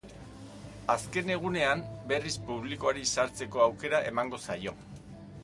[0.93, 4.77] Azken egunean, berriz, publikoari sartzeko aukera emango zaio.